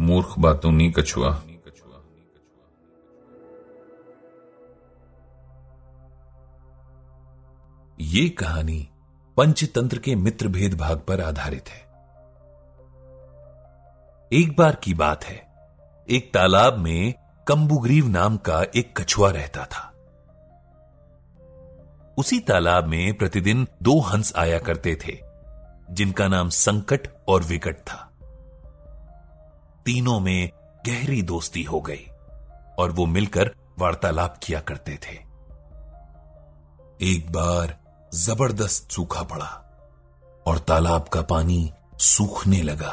[0.00, 1.42] मूर्ख बातों नी कछुआ।
[8.00, 8.88] ये कहानी
[9.36, 11.84] पंचतंत्र के मित्र भेद भाग पर आधारित है।
[14.32, 15.36] एक बार की बात है,
[16.10, 17.14] एक तालाब में
[17.48, 19.90] कंबुग्रीव नाम का एक कछुआ रहता था।
[22.18, 25.20] उसी तालाब में प्रतिदिन दो हंस आया करते थे,
[25.90, 28.13] जिनका नाम संकट और विकट था।
[29.86, 30.50] तीनों में
[30.86, 32.06] गहरी दोस्ती हो गई
[32.78, 35.14] और वो मिलकर वार्तालाप किया करते थे।
[37.00, 37.76] एक बार
[38.14, 39.50] ज़बरदस्त सूखा पड़ा
[40.46, 42.92] और तालाब का पानी सूखने लगा।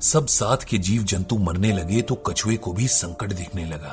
[0.00, 3.92] सब साथ के जीव जंतु मरने लगे तो कछुए को भी संकट दिखने लगा।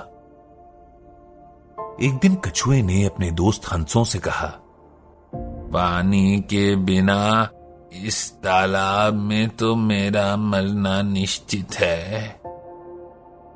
[2.01, 4.47] एक दिन कछुए ने अपने दोस्त हंसों से कहा,
[5.73, 7.49] पानी के बिना
[7.93, 12.27] इस तालाब में तो मेरा मरना निश्चित है।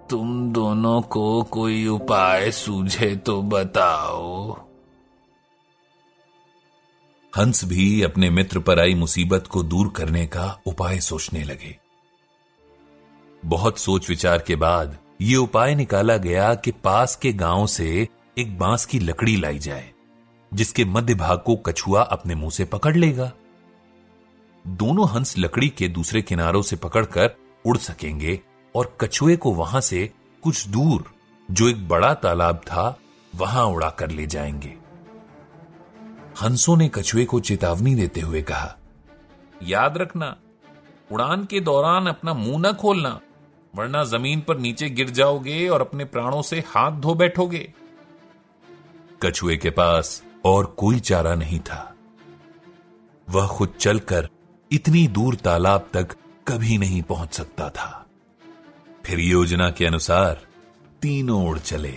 [0.09, 4.51] तुम दोनों को कोई उपाय सूझे तो बताओ।
[7.33, 11.77] हंस भी अपने मित्र पर आई मुसीबत को दूर करने का उपाय सोचने लगे।
[13.45, 18.57] बहुत सोच विचार के बाद ये उपाय निकाला गया कि पास के गाँव से एक
[18.59, 19.89] बाँस की लकड़ी लाई जाए,
[20.51, 23.31] जिसके मध्य भाग को कछुआ अपने मुँह से पकड़ लेगा।
[24.67, 28.39] दोनों हंस लकड़ी के दूसरे किनारों से पकड़कर उड़ सकेंगे
[28.75, 30.11] और कछुए को वहाँ से
[30.43, 31.13] कुछ दूर,
[31.51, 32.99] जो एक बड़ा तालाब था,
[33.35, 34.75] वहाँ उड़ा कर ले जाएँगे।
[36.41, 38.75] हंसों ने कछुए को चेतावनी देते हुए कहा,
[39.63, 40.35] याद रखना,
[41.11, 43.19] उड़ान के दौरान अपना मुँह न खोलना,
[43.75, 47.73] वरना ज़मीन पर नीचे गिर जाओगे और अपने प्राणों से हाथ धो बैठोगे।
[49.21, 51.95] कछुए के पास और कोई चारा नहीं था।
[53.29, 54.29] वह खुद चलकर
[54.73, 56.15] इतनी दूर तालाब तक
[56.47, 58.05] कभी नहीं पहुँच सकता था।
[59.05, 60.41] फिर योजना के अनुसार
[61.01, 61.93] तीनों ओर चले।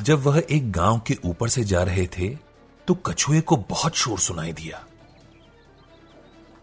[0.00, 2.28] जब वह एक गाँव के ऊपर से जा रहे थे
[2.88, 4.84] तो कछुए को बहुत शोर सुनाई दिया।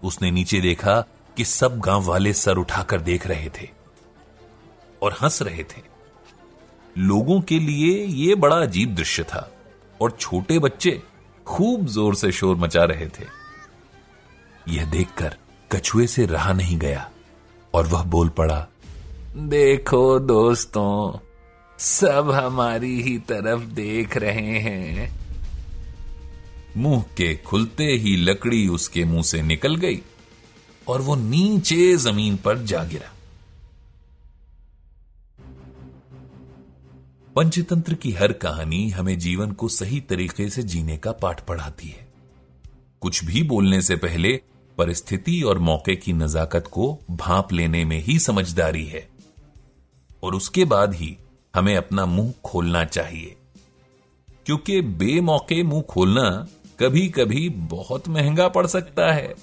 [0.04, 1.02] उसने नीचे देखा
[1.38, 3.70] कि सब गाँव वाले सर उठाकर देख रहे थे
[5.02, 5.82] और हंस रहे थे।
[6.98, 9.52] लोगों के लिए यह बड़ा अजीब दृश्य था
[10.02, 11.02] और छोटे बच्चे
[11.48, 13.26] खूब ज़ोर से शोर मचा रहे थे।
[14.68, 15.36] यह देखकर
[15.72, 17.10] कछुए से रहा नहीं गया
[17.74, 18.68] और वह बोल पड़ा,
[19.38, 21.20] देखो दोस्तों,
[21.80, 25.10] सब हमारी ही तरफ़ देख रहे हैं।
[26.78, 30.02] मुँह के खुलते ही लकड़ी उसके मुँह से निकल गई
[30.88, 33.12] और वो नीचे ज़मीन पर जा गिरा।
[37.36, 42.14] पंचतंत्र की हर कहानी हमें जीवन को सही तरीके से जीने का पाठ पढ़ाती है।
[43.02, 44.42] कुछ भी बोलने से पहले
[44.78, 49.10] परिस्थिति और मौके की नजाकत को भाप लेने में ही समझदारी है।
[50.24, 51.18] और उसके बाद ही
[51.56, 53.36] हमें अपना मुँह खोलना चाहिए।
[54.46, 56.48] क्योंकि बेमौके मुँह खोलना
[56.80, 59.36] कभी कभी बहुत महँगा पड़ सकता है।